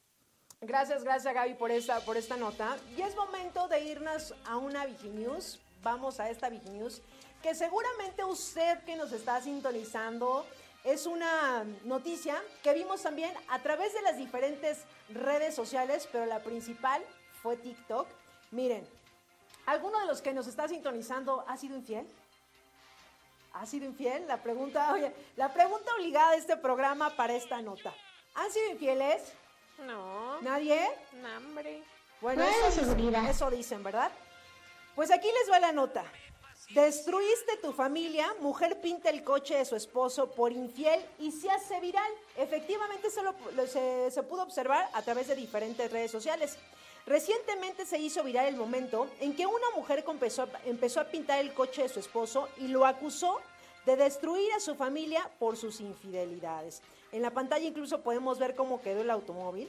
[0.60, 2.76] Gracias, gracias Gaby por esta, por esta nota.
[2.96, 5.60] Y es momento de irnos a una Viginews.
[5.82, 7.02] Vamos a esta Viginews
[7.42, 10.46] que seguramente usted que nos está sintonizando
[10.84, 14.78] es una noticia que vimos también a través de las diferentes
[15.10, 17.02] redes sociales, pero la principal
[17.42, 18.08] fue TikTok.
[18.50, 18.86] Miren,
[19.66, 22.06] ¿alguno de los que nos está sintonizando ha sido infiel?
[23.54, 24.26] ¿Ha sido infiel?
[24.26, 27.94] La pregunta, oye, la pregunta obligada de este programa para esta nota.
[28.34, 29.32] ¿Han sido infieles?
[29.86, 30.40] No.
[30.40, 30.80] ¿Nadie?
[31.20, 31.82] No, hombre.
[32.20, 32.82] Bueno, eso,
[33.28, 34.10] eso dicen, ¿verdad?
[34.94, 36.04] Pues aquí les va la nota.
[36.70, 41.80] Destruiste tu familia, mujer pinta el coche de su esposo por infiel y se hace
[41.80, 42.10] viral.
[42.36, 43.34] Efectivamente se, lo,
[44.10, 46.56] se, pudo observar a través de diferentes redes sociales.
[47.04, 51.52] Recientemente se hizo viral el momento en que una mujer empezó, empezó a pintar el
[51.52, 53.40] coche de su esposo y lo acusó
[53.84, 56.80] de destruir a su familia por sus infidelidades.
[57.10, 59.68] En la pantalla incluso podemos ver cómo quedó el automóvil.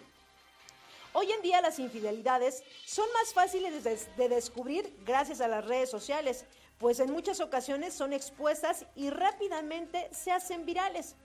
[1.15, 6.45] Hoy en día las infidelidades son más fáciles de descubrir gracias a las redes sociales
[6.83, 11.15] pues en muchas ocasiones son expuestas y rápidamente se hacen virales.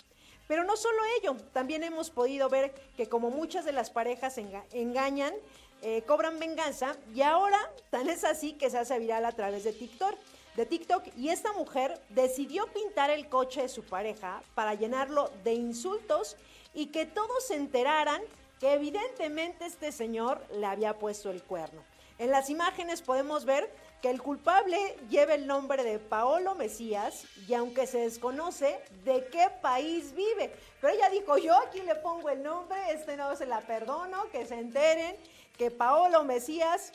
[0.46, 5.34] Pero no solo ello, también hemos podido ver que como muchas de las parejas engañan,
[5.82, 7.58] eh, cobran venganza y ahora
[7.90, 10.14] tan es así que se hace viral a través de TikTok.
[10.54, 15.54] De TikTok y esta mujer decidió pintar el coche de su pareja para llenarlo de
[15.54, 16.36] insultos
[16.72, 18.22] y que todos se enteraran
[18.60, 21.82] que evidentemente este señor le había puesto el cuerno.
[22.18, 23.68] En las imágenes podemos ver
[24.00, 29.48] que el culpable lleva el nombre de Paolo Mesías y aunque se desconoce de qué
[29.60, 33.60] país vive, pero ella dijo, yo aquí le pongo el nombre, este no se la
[33.60, 35.16] perdono, que se enteren
[35.56, 36.92] que Paolo Mesías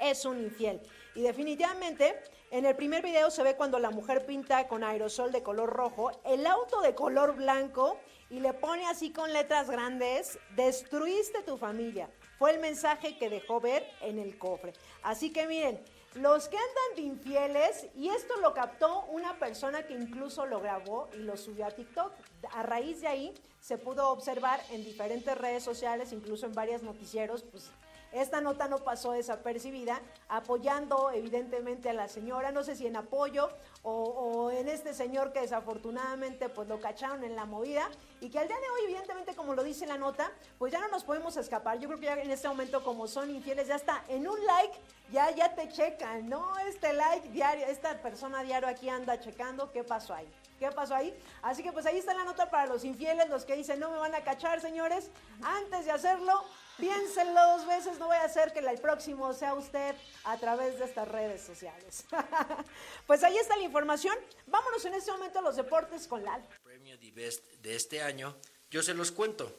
[0.00, 0.80] es un infiel.
[1.14, 2.18] Y definitivamente
[2.50, 6.10] en el primer video se ve cuando la mujer pinta con aerosol de color rojo
[6.24, 7.98] el auto de color blanco
[8.30, 12.08] y le pone así con letras grandes, destruiste tu familia.
[12.38, 14.72] Fue el mensaje que dejó ver en el cofre.
[15.02, 15.80] Así que miren,
[16.14, 21.08] los que andan de infieles, y esto lo captó una persona que incluso lo grabó
[21.14, 22.12] y lo subió a TikTok.
[22.52, 27.42] A raíz de ahí se pudo observar en diferentes redes sociales, incluso en varios noticieros,
[27.42, 27.70] pues
[28.14, 33.50] esta nota no pasó desapercibida, apoyando evidentemente a la señora, no sé si en apoyo
[33.82, 38.48] o, en este señor que desafortunadamente pues lo cacharon en la movida y que al
[38.48, 41.78] día de hoy evidentemente como lo dice la nota, pues ya no nos podemos escapar.
[41.78, 44.78] Yo creo que ya en este momento como son infieles ya está en un like
[45.10, 46.58] ya ya te checan, ¿no?
[46.60, 50.32] Este like diario, esta persona diario aquí anda checando qué pasó ahí.
[50.58, 51.14] ¿Qué pasó ahí?
[51.42, 53.98] Así que pues ahí está la nota para los infieles, los que dicen no me
[53.98, 55.10] van a cachar, señores.
[55.42, 56.44] Antes de hacerlo,
[56.78, 60.86] Piénsenlo dos veces, no voy a hacer que el próximo sea usted a través de
[60.86, 62.04] estas redes sociales.
[63.06, 64.16] pues ahí está la información.
[64.46, 66.44] Vámonos en este momento a los deportes con Lal.
[66.64, 68.34] Premio Divest de este año,
[68.70, 69.54] yo se los cuento.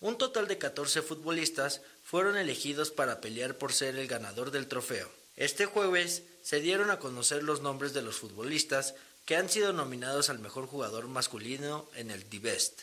[0.00, 5.08] Un total de 14 futbolistas fueron elegidos para pelear por ser el ganador del trofeo.
[5.36, 10.30] Este jueves se dieron a conocer los nombres de los futbolistas que han sido nominados
[10.30, 12.82] al mejor jugador masculino en el Divest.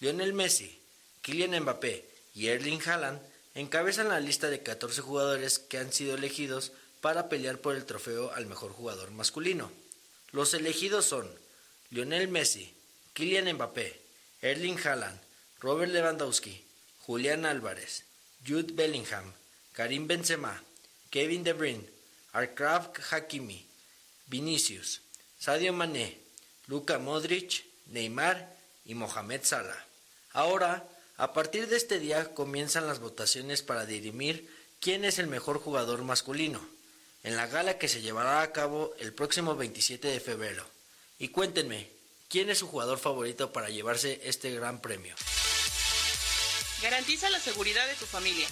[0.00, 0.80] Lionel Messi,
[1.22, 3.18] Kylian Mbappé, y Erling Haaland
[3.54, 6.70] encabezan la lista de 14 jugadores que han sido elegidos
[7.00, 9.72] para pelear por el trofeo al mejor jugador masculino.
[10.32, 11.26] Los elegidos son
[11.88, 12.74] Lionel Messi,
[13.14, 13.98] Kylian Mbappé,
[14.42, 15.18] Erling Haaland,
[15.60, 16.62] Robert Lewandowski,
[17.06, 18.04] Julián Álvarez,
[18.46, 19.32] Jude Bellingham,
[19.72, 20.62] Karim Benzema,
[21.08, 21.88] Kevin De Bruyne,
[22.32, 23.64] Arkraf Hakimi,
[24.26, 25.00] Vinicius,
[25.38, 26.18] Sadio Mané,
[26.66, 29.86] Luka Modric, Neymar y Mohamed Salah.
[30.32, 30.86] Ahora
[31.18, 34.50] a partir de este día comienzan las votaciones para dirimir
[34.80, 36.66] quién es el mejor jugador masculino,
[37.22, 40.64] en la gala que se llevará a cabo el próximo 27 de febrero.
[41.18, 41.88] Y cuéntenme,
[42.28, 45.14] ¿quién es su jugador favorito para llevarse este gran premio?
[46.82, 48.46] Garantiza la seguridad de tu familia.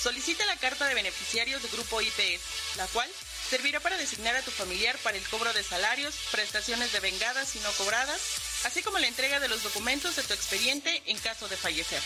[0.00, 3.10] Solicita la carta de beneficiarios de Grupo IPS, la cual
[3.50, 7.58] servirá para designar a tu familiar para el cobro de salarios, prestaciones de vengadas y
[7.60, 8.20] no cobradas,
[8.64, 12.02] así como la entrega de los documentos de tu expediente en caso de fallecer.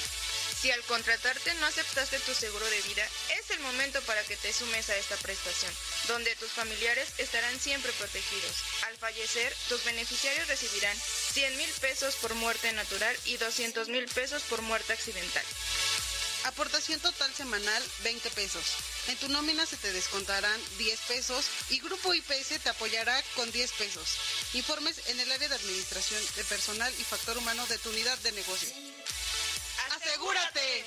[0.60, 3.06] Si al contratarte no aceptaste tu seguro de vida,
[3.38, 5.72] es el momento para que te sumes a esta prestación,
[6.08, 8.56] donde tus familiares estarán siempre protegidos.
[8.88, 10.96] Al fallecer, tus beneficiarios recibirán
[11.32, 15.44] 100 mil pesos por muerte natural y 200 mil pesos por muerte accidental.
[16.44, 18.64] Aportación total semanal 20 pesos.
[19.08, 23.72] En tu nómina se te descontarán 10 pesos y Grupo IPS te apoyará con 10
[23.72, 24.16] pesos.
[24.54, 28.32] Informes en el área de administración de personal y factor humano de tu unidad de
[28.32, 28.70] negocio.
[29.96, 30.84] ¡Asegúrate!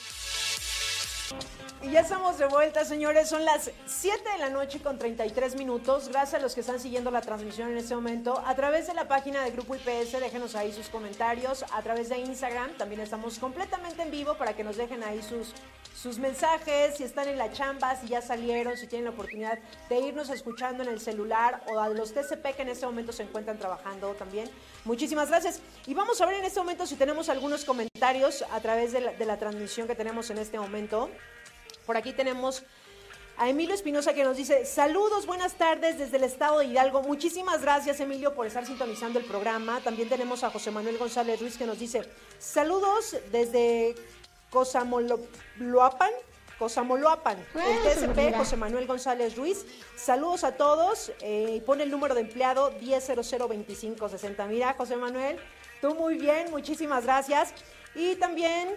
[1.83, 3.27] Y ya estamos de vuelta, señores.
[3.27, 6.09] Son las 7 de la noche con 33 minutos.
[6.09, 8.41] Gracias a los que están siguiendo la transmisión en este momento.
[8.45, 11.65] A través de la página de Grupo IPS, déjenos ahí sus comentarios.
[11.73, 15.55] A través de Instagram, también estamos completamente en vivo para que nos dejen ahí sus
[16.01, 19.99] sus mensajes, si están en la chamba, si ya salieron, si tienen la oportunidad de
[19.99, 23.59] irnos escuchando en el celular o a los TCP que en este momento se encuentran
[23.59, 24.49] trabajando también.
[24.83, 25.61] Muchísimas gracias.
[25.85, 29.13] Y vamos a ver en este momento si tenemos algunos comentarios a través de la,
[29.13, 31.11] de la transmisión que tenemos en este momento.
[31.85, 32.63] Por aquí tenemos
[33.37, 37.01] a Emilio Espinosa que nos dice, saludos, buenas tardes desde el estado de Hidalgo.
[37.01, 39.79] Muchísimas gracias Emilio por estar sintonizando el programa.
[39.81, 42.03] También tenemos a José Manuel González Ruiz que nos dice,
[42.37, 43.95] saludos desde
[44.51, 46.11] Cosamoloapan.
[46.59, 49.65] Cosamoloapan, el TSP José Manuel González Ruiz.
[49.95, 54.45] Saludos a todos eh, y pone el número de empleado 10002560.
[54.47, 55.39] Mira, José Manuel,
[55.81, 57.55] tú muy bien, muchísimas gracias.
[57.95, 58.69] Y también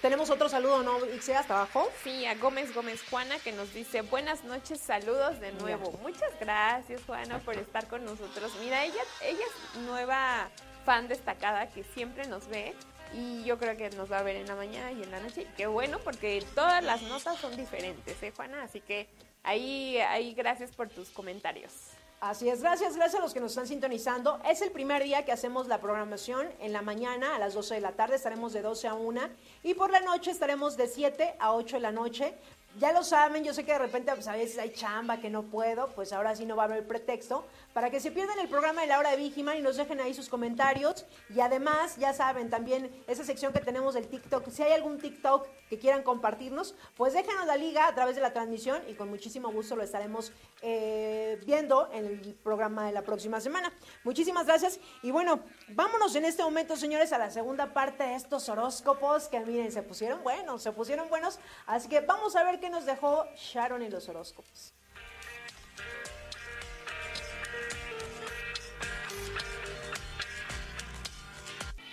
[0.00, 1.90] tenemos otro saludo, ¿no, Ixe, hasta abajo?
[2.04, 5.92] Sí, a Gómez Gómez Juana que nos dice buenas noches, saludos de nuevo.
[6.02, 8.52] Muchas gracias, Juana, por estar con nosotros.
[8.60, 10.48] Mira, ella, ella es nueva
[10.84, 12.74] fan destacada que siempre nos ve
[13.12, 15.46] y yo creo que nos va a ver en la mañana y en la noche.
[15.56, 18.62] Qué bueno, porque todas las notas son diferentes, ¿eh, Juana?
[18.62, 19.08] Así que
[19.42, 21.72] ahí, ahí gracias por tus comentarios.
[22.20, 24.40] Así es, gracias, gracias a los que nos están sintonizando.
[24.44, 26.48] Es el primer día que hacemos la programación.
[26.58, 29.20] En la mañana a las 12 de la tarde estaremos de 12 a 1
[29.62, 32.34] y por la noche estaremos de 7 a 8 de la noche
[32.76, 35.44] ya lo saben, yo sé que de repente pues, a veces hay chamba que no
[35.44, 38.82] puedo, pues ahora sí no va a haber pretexto, para que se pierdan el programa
[38.82, 41.06] de la hora de Vigiman y nos dejen ahí sus comentarios.
[41.34, 45.46] Y además, ya saben, también esa sección que tenemos del TikTok, si hay algún TikTok
[45.68, 49.50] que quieran compartirnos, pues déjanos la liga a través de la transmisión y con muchísimo
[49.50, 53.72] gusto lo estaremos eh, viendo en el programa de la próxima semana.
[54.04, 54.80] Muchísimas gracias.
[55.02, 59.40] Y bueno, vámonos en este momento, señores, a la segunda parte de estos horóscopos que
[59.40, 61.38] miren, se pusieron buenos, se pusieron buenos.
[61.66, 64.74] Así que vamos a ver qué nos dejó Sharon en los horóscopos.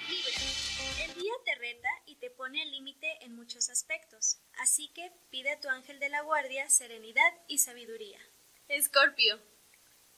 [0.08, 5.12] Libra, el día te reta y te pone al límite en muchos aspectos, así que
[5.30, 8.20] pide a tu ángel de la guardia serenidad y sabiduría.
[8.68, 9.40] Escorpio,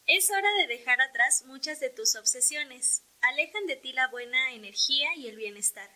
[0.06, 3.04] es hora de dejar atrás muchas de tus obsesiones.
[3.20, 5.90] Alejan de ti la buena energía y el bienestar.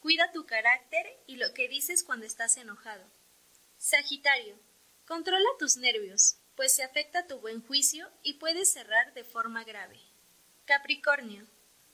[0.00, 3.08] Cuida tu carácter y lo que dices cuando estás enojado.
[3.84, 4.60] Sagitario,
[5.06, 9.98] controla tus nervios, pues se afecta tu buen juicio y puedes cerrar de forma grave.
[10.66, 11.48] Capricornio,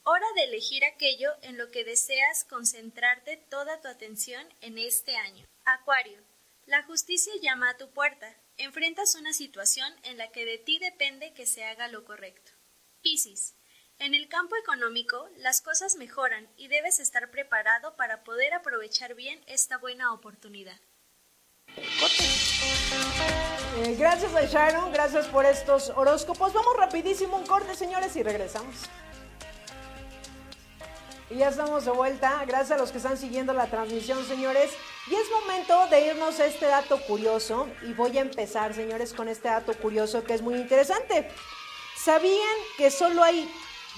[0.05, 5.46] hora de elegir aquello en lo que deseas concentrarte toda tu atención en este año.
[5.64, 6.22] Acuario,
[6.66, 8.37] la justicia llama a tu puerta.
[8.59, 12.53] Enfrentas una situación en la que de ti depende que se haga lo correcto.
[13.01, 13.55] Piscis,
[13.98, 19.42] en el campo económico las cosas mejoran y debes estar preparado para poder aprovechar bien
[19.46, 20.79] esta buena oportunidad.
[23.78, 26.52] Eh, gracias a Sharon, gracias por estos horóscopos.
[26.52, 28.74] Vamos rapidísimo un corte, señores, y regresamos.
[31.31, 32.42] Y ya estamos de vuelta.
[32.46, 34.70] Gracias a los que están siguiendo la transmisión, señores.
[35.07, 37.68] Y es momento de irnos a este dato curioso.
[37.83, 41.28] Y voy a empezar, señores, con este dato curioso que es muy interesante.
[41.96, 43.48] ¿Sabían que solo hay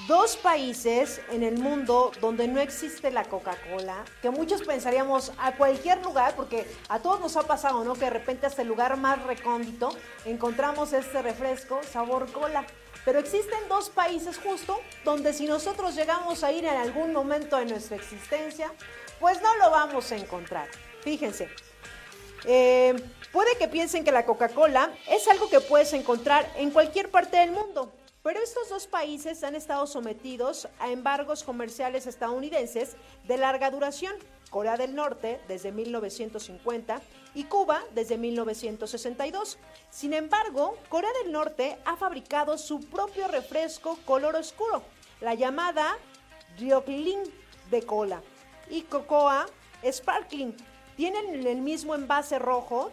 [0.06, 6.02] dos países en el mundo donde no existe la Coca-Cola, que muchos pensaríamos a cualquier
[6.02, 7.94] lugar, porque a todos nos ha pasado, ¿no?
[7.94, 9.90] Que de repente hasta el lugar más recóndito
[10.24, 12.66] encontramos este refresco sabor cola.
[13.04, 17.64] Pero existen dos países justo donde si nosotros llegamos a ir en algún momento de
[17.64, 18.72] nuestra existencia,
[19.18, 20.68] pues no lo vamos a encontrar.
[21.02, 21.48] Fíjense,
[22.44, 22.94] eh,
[23.32, 27.52] puede que piensen que la Coca-Cola es algo que puedes encontrar en cualquier parte del
[27.52, 34.14] mundo, pero estos dos países han estado sometidos a embargos comerciales estadounidenses de larga duración.
[34.50, 37.00] Corea del Norte desde 1950
[37.34, 39.58] y Cuba desde 1962.
[39.90, 44.82] Sin embargo, Corea del Norte ha fabricado su propio refresco color oscuro,
[45.20, 45.96] la llamada
[46.58, 47.20] Ryoklin
[47.70, 48.22] de cola,
[48.68, 49.46] y Cocoa
[49.84, 50.56] Sparkling.
[50.96, 52.90] Tienen el mismo envase rojo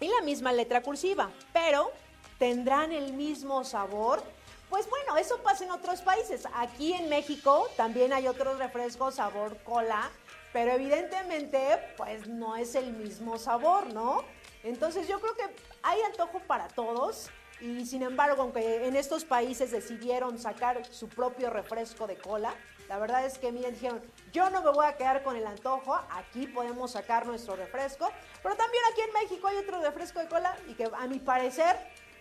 [0.00, 1.92] y la misma letra cursiva, pero
[2.38, 4.22] ¿tendrán el mismo sabor?
[4.70, 6.46] Pues bueno, eso pasa en otros países.
[6.54, 10.10] Aquí en México también hay otros refrescos sabor cola,
[10.52, 14.24] pero evidentemente pues no es el mismo sabor, ¿no?
[14.62, 15.44] Entonces yo creo que
[15.82, 21.50] hay antojo para todos y sin embargo, aunque en estos países decidieron sacar su propio
[21.50, 22.54] refresco de cola,
[22.88, 24.02] la verdad es que miren, dijeron,
[24.32, 28.10] yo no me voy a quedar con el antojo, aquí podemos sacar nuestro refresco,
[28.42, 31.76] pero también aquí en México hay otro refresco de cola y que a mi parecer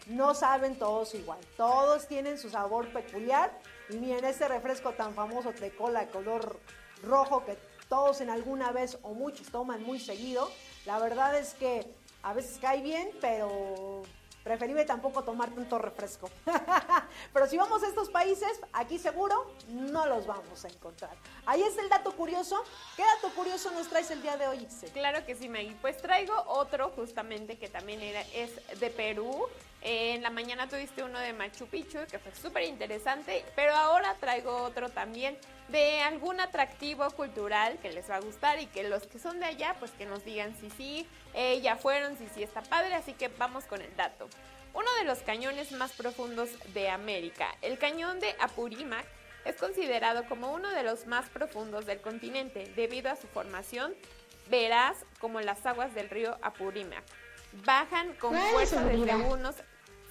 [0.07, 1.39] no saben todos igual.
[1.55, 3.51] Todos tienen su sabor peculiar.
[3.89, 6.59] Y miren, este refresco tan famoso de cola color
[7.03, 7.57] rojo que
[7.89, 10.49] todos en alguna vez o muchos toman muy seguido.
[10.85, 11.85] La verdad es que
[12.23, 14.03] a veces cae bien, pero
[14.47, 16.29] preferible tampoco tomar tanto refresco.
[17.33, 21.11] Pero si vamos a estos países, aquí seguro no los vamos a encontrar.
[21.45, 22.63] Ahí es el dato curioso.
[22.95, 24.89] ¿Qué dato curioso nos traes el día de hoy, Ixel?
[24.91, 25.75] Claro que sí, Maggie.
[25.81, 29.47] Pues traigo otro justamente que también era, es de Perú.
[29.81, 34.63] En la mañana tuviste uno de Machu Picchu que fue súper interesante, pero ahora traigo
[34.63, 39.19] otro también de algún atractivo cultural que les va a gustar y que los que
[39.19, 42.61] son de allá pues que nos digan si sí, eh, ya fueron, si sí está
[42.63, 44.27] padre, así que vamos con el dato.
[44.73, 49.05] Uno de los cañones más profundos de América, el cañón de Apurímac,
[49.45, 53.95] es considerado como uno de los más profundos del continente debido a su formación
[54.49, 57.03] veraz como las aguas del río Apurímac.
[57.65, 59.55] Bajan con fuerza desde unos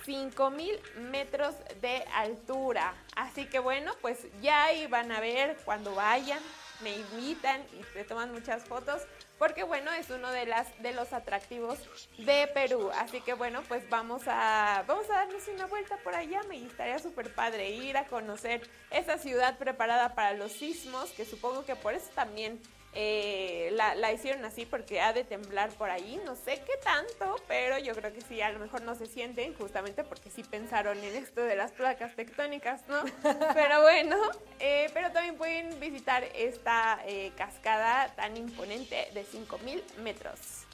[0.05, 0.81] 5000
[1.11, 2.95] metros de altura.
[3.17, 6.41] Así que bueno, pues ya ahí van a ver cuando vayan,
[6.81, 9.03] me invitan y se toman muchas fotos
[9.39, 11.79] porque bueno, es uno de las de los atractivos
[12.19, 12.91] de Perú.
[12.99, 16.99] Así que bueno, pues vamos a vamos a darnos una vuelta por allá, me estaría
[16.99, 21.95] súper padre ir a conocer esa ciudad preparada para los sismos, que supongo que por
[21.95, 22.61] eso también
[22.99, 27.37] eh, la, la, hicieron así porque ha de temblar por ahí, no sé qué tanto,
[27.47, 30.97] pero yo creo que sí, a lo mejor no se sienten justamente porque sí pensaron
[31.05, 33.03] en esto de las placas tectónicas, ¿no?
[33.55, 34.17] pero bueno,
[34.61, 40.65] eh, pero también pueden visitar esta eh, cascada tan imponente de 5000 metros.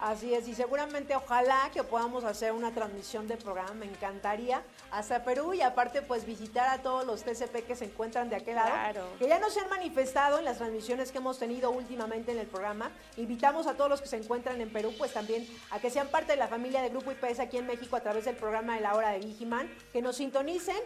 [0.00, 4.62] Así es, y seguramente ojalá que podamos hacer una transmisión del programa, me encantaría,
[4.96, 8.54] hasta Perú y aparte pues visitar a todos los TCP que se encuentran de aquel
[8.54, 12.38] lado, que ya no se han manifestado en las transmisiones que hemos tenido últimamente en
[12.38, 12.90] el programa.
[13.18, 16.32] Invitamos a todos los que se encuentran en Perú pues también a que sean parte
[16.32, 18.94] de la familia de Grupo IPS aquí en México a través del programa de la
[18.94, 20.80] hora de Vigiman, que nos sintonicen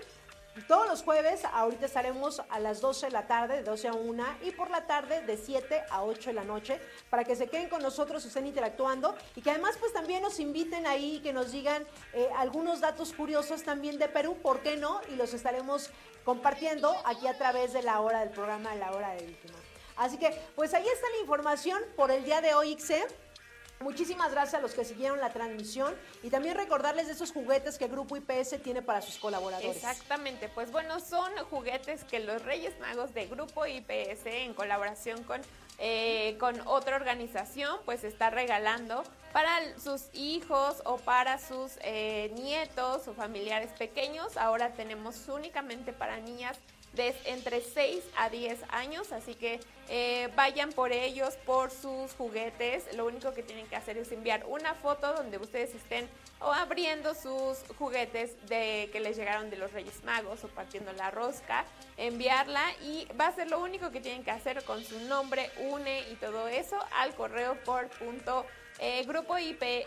[0.66, 4.24] todos los jueves, ahorita estaremos a las 12 de la tarde, de 12 a 1,
[4.42, 7.68] y por la tarde de 7 a 8 de la noche, para que se queden
[7.68, 11.86] con nosotros, estén interactuando, y que además pues también nos inviten ahí, que nos digan
[12.12, 15.00] eh, algunos datos curiosos también de Perú, ¿por qué no?
[15.08, 15.90] Y los estaremos
[16.24, 19.58] compartiendo aquí a través de la hora del programa, la hora de víctima.
[19.96, 23.06] Así que, pues ahí está la información por el día de hoy, Ixe.
[23.82, 27.88] Muchísimas gracias a los que siguieron la transmisión y también recordarles de esos juguetes que
[27.88, 29.74] Grupo IPS tiene para sus colaboradores.
[29.74, 35.40] Exactamente, pues bueno, son juguetes que los Reyes Magos de Grupo IPS en colaboración con,
[35.78, 39.02] eh, con otra organización pues está regalando
[39.32, 44.36] para sus hijos o para sus eh, nietos o familiares pequeños.
[44.36, 46.58] Ahora tenemos únicamente para niñas
[46.92, 52.94] de entre 6 a 10 años, así que eh, vayan por ellos, por sus juguetes.
[52.96, 56.08] Lo único que tienen que hacer es enviar una foto donde ustedes estén
[56.40, 61.10] o abriendo sus juguetes de que les llegaron de los Reyes Magos o partiendo la
[61.10, 61.64] rosca,
[61.96, 66.10] enviarla y va a ser lo único que tienen que hacer con su nombre, UNE
[66.10, 68.46] y todo eso al correo por punto
[68.80, 69.86] eh, grupo IP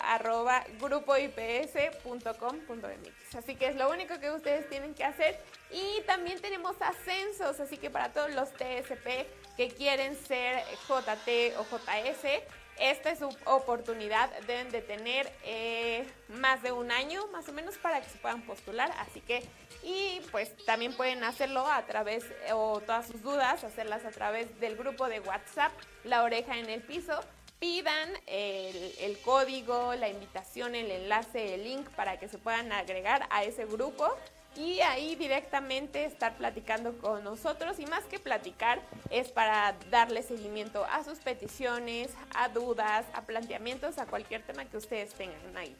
[0.00, 3.34] arroba grupoips.com.mx.
[3.34, 5.38] Así que es lo único que ustedes tienen que hacer.
[5.70, 9.26] Y también tenemos ascensos, así que para todos los TSP
[9.56, 12.42] que quieren ser JT o JS,
[12.78, 14.30] esta es su oportunidad.
[14.46, 18.42] Deben de tener eh, más de un año más o menos para que se puedan
[18.42, 18.92] postular.
[18.98, 19.42] Así que,
[19.82, 24.76] y pues también pueden hacerlo a través, o todas sus dudas, hacerlas a través del
[24.76, 25.72] grupo de WhatsApp,
[26.04, 27.18] La Oreja en el Piso
[27.62, 33.44] pidan el, código, la invitación, el enlace, el link para que se puedan agregar a
[33.44, 34.08] ese grupo
[34.56, 40.84] y ahí directamente estar platicando con nosotros y más que platicar es para darle seguimiento
[40.86, 45.76] a sus peticiones, a dudas, a planteamientos, a cualquier tema que ustedes tengan ahí.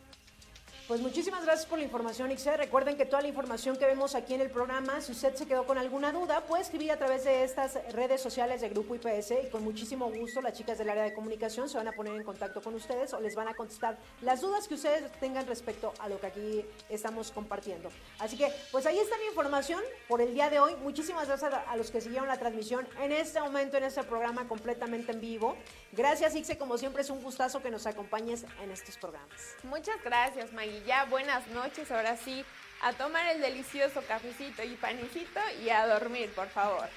[0.89, 2.57] Pues muchísimas gracias por la información, Ixe.
[2.57, 5.65] Recuerden que toda la información que vemos aquí en el programa, si usted se quedó
[5.65, 9.51] con alguna duda, puede escribir a través de estas redes sociales de Grupo IPS y
[9.51, 12.61] con muchísimo gusto las chicas del área de comunicación se van a poner en contacto
[12.61, 16.21] con ustedes o les van a contestar las dudas que ustedes tengan respecto a lo
[16.21, 17.89] que aquí estamos compartiendo.
[18.19, 20.75] Así que, pues ahí está la información por el día de hoy.
[20.83, 25.13] Muchísimas gracias a los que siguieron la transmisión en este momento, en este programa completamente
[25.13, 25.57] en vivo.
[25.93, 26.57] Gracias, Ixe.
[26.57, 29.55] Como siempre, es un gustazo que nos acompañes en estos programas.
[29.63, 32.45] Muchas gracias, Maggie ya buenas noches, ahora sí,
[32.81, 36.89] a tomar el delicioso cafecito y panecito y a dormir, por favor.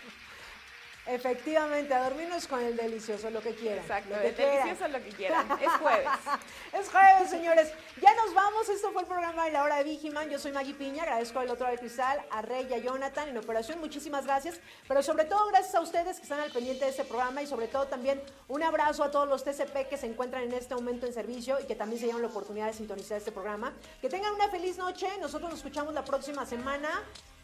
[1.07, 3.79] Efectivamente, a dormirnos con el delicioso, lo que quieran.
[3.79, 5.47] Exacto, el delicioso lo que quieran.
[5.61, 6.07] Es jueves.
[6.73, 7.71] es jueves, señores.
[8.01, 8.67] Ya nos vamos.
[8.69, 10.29] Esto fue el programa de la hora de Vigiman.
[10.31, 11.03] Yo soy Maggie Piña.
[11.03, 13.79] Agradezco al otro de cristal, a Rey y a Jonathan en operación.
[13.79, 14.59] Muchísimas gracias.
[14.87, 17.67] Pero sobre todo, gracias a ustedes que están al pendiente de este programa y sobre
[17.67, 21.13] todo también un abrazo a todos los TCP que se encuentran en este momento en
[21.13, 23.73] servicio y que también se llevan la oportunidad de sintonizar este programa.
[24.01, 25.07] Que tengan una feliz noche.
[25.21, 26.89] Nosotros nos escuchamos la próxima semana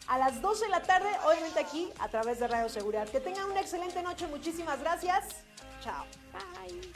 [0.06, 3.08] a las 2 de la tarde, obviamente aquí a través de Radio Seguridad.
[3.08, 5.24] Que tengan una excelente noche, muchísimas gracias.
[5.82, 6.06] Chao.
[6.32, 6.92] Bye.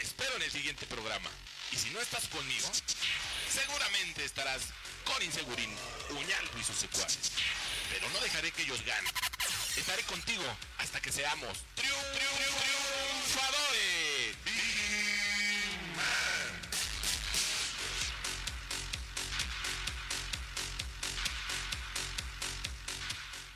[0.00, 1.30] Espero en el siguiente programa.
[1.72, 2.68] Y si no estás conmigo,
[3.50, 4.62] seguramente estarás
[5.04, 5.70] con Insegurín,
[6.10, 7.32] Uñalco y sus secuaces.
[7.90, 9.12] Pero no dejaré que ellos ganen.
[9.76, 10.44] Estaré contigo
[10.78, 13.67] hasta que seamos triunfadores.